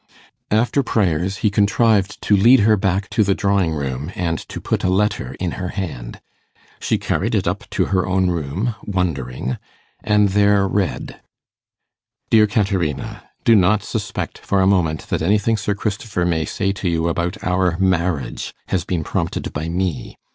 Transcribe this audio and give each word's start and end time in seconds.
After 0.49 0.81
prayers, 0.81 1.37
he 1.45 1.51
contrived 1.51 2.19
to 2.23 2.35
lead 2.35 2.61
her 2.61 2.75
back 2.75 3.07
to 3.11 3.23
the 3.23 3.35
drawing 3.35 3.69
room, 3.73 4.11
and 4.15 4.39
to 4.49 4.59
put 4.59 4.83
a 4.83 4.89
letter 4.89 5.35
in 5.39 5.51
her 5.61 5.67
hand. 5.67 6.19
She 6.79 6.97
carried 6.97 7.35
it 7.35 7.47
up 7.47 7.69
to 7.69 7.85
her 7.93 8.07
own 8.07 8.31
room, 8.31 8.73
wondering, 8.83 9.59
and 10.03 10.29
there 10.29 10.67
read 10.67 11.21
'DEAR 12.31 12.47
CATERINA, 12.47 13.29
Do 13.43 13.53
not 13.55 13.83
suspect 13.83 14.39
for 14.39 14.59
a 14.59 14.65
moment 14.65 15.01
that 15.09 15.21
anything 15.21 15.55
Sir 15.55 15.75
Christopher 15.75 16.25
may 16.25 16.45
say 16.45 16.71
to 16.71 16.89
you 16.89 17.07
about 17.07 17.37
our 17.43 17.77
marriage 17.77 18.55
has 18.69 18.83
been 18.83 19.03
prompted 19.03 19.53
by 19.53 19.69
me. 19.69 20.17